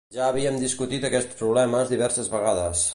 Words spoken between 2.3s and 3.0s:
vegades